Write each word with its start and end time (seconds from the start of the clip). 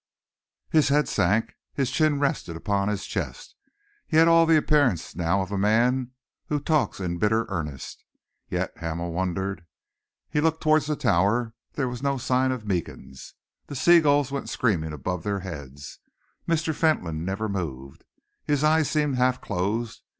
His 0.71 0.89
head 0.89 1.07
sank, 1.07 1.53
his 1.75 1.91
chin 1.91 2.19
rested 2.19 2.55
upon 2.55 2.87
his 2.87 3.05
chest. 3.05 3.53
He 4.07 4.17
had 4.17 4.27
all 4.27 4.47
the 4.47 4.57
appearance 4.57 5.15
now 5.15 5.43
of 5.43 5.51
a 5.51 5.59
man 5.59 6.09
who 6.47 6.59
talks 6.59 6.99
in 6.99 7.19
bitter 7.19 7.45
earnest. 7.49 8.03
Yet 8.49 8.75
Hamel 8.77 9.11
wondered. 9.13 9.67
He 10.27 10.41
looked 10.41 10.59
towards 10.63 10.87
the 10.87 10.95
Tower; 10.95 11.53
there 11.73 11.87
was 11.87 12.01
no 12.01 12.17
sign 12.17 12.51
of 12.51 12.65
Meekins. 12.65 13.35
The 13.67 13.75
sea 13.75 14.01
gulls 14.01 14.31
went 14.31 14.49
screaming 14.49 14.91
above 14.91 15.21
their 15.21 15.41
heads. 15.41 15.99
Mr. 16.47 16.73
Fentolin 16.73 17.23
never 17.23 17.47
moved. 17.47 18.03
His 18.43 18.63
eyes 18.63 18.89
seemed 18.89 19.17
half 19.17 19.39
closed. 19.39 20.01